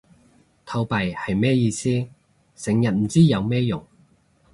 [0.65, 1.83] 投幣係咩意思？
[2.55, 3.85] 成日唔知有咩用